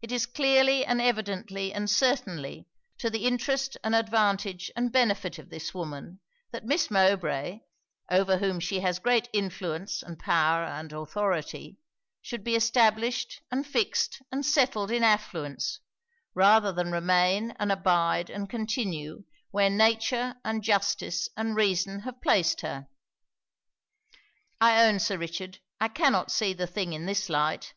It 0.00 0.10
is 0.10 0.24
clearly 0.24 0.86
and 0.86 1.02
evidently 1.02 1.70
and 1.70 1.90
certainly 1.90 2.66
to 2.96 3.10
the 3.10 3.26
interest 3.26 3.76
and 3.84 3.94
advantage 3.94 4.70
and 4.74 4.90
benefit 4.90 5.38
of 5.38 5.50
this 5.50 5.74
woman, 5.74 6.20
that 6.50 6.64
Miss 6.64 6.90
Mowbray, 6.90 7.60
over 8.10 8.38
whom 8.38 8.58
she 8.58 8.80
has 8.80 8.98
great 8.98 9.28
influence 9.34 10.02
and 10.02 10.18
power 10.18 10.64
and 10.64 10.94
authority, 10.94 11.76
should 12.22 12.42
be 12.42 12.56
established 12.56 13.42
and 13.50 13.66
fixed 13.66 14.22
and 14.32 14.46
settled 14.46 14.90
in 14.90 15.04
affluence, 15.04 15.80
rather 16.32 16.72
than 16.72 16.90
remain 16.90 17.50
and 17.58 17.70
abide 17.70 18.30
and 18.30 18.48
continue 18.48 19.24
where 19.50 19.68
nature 19.68 20.36
and 20.42 20.64
justice 20.64 21.28
and 21.36 21.54
reason 21.54 22.00
have 22.00 22.22
placed 22.22 22.62
her.' 22.62 22.88
'I 24.58 24.86
own, 24.86 24.98
Sir 25.00 25.18
Richard, 25.18 25.58
I 25.78 25.88
cannot 25.88 26.30
see 26.32 26.54
the 26.54 26.66
thing 26.66 26.94
in 26.94 27.04
this 27.04 27.28
light. 27.28 27.74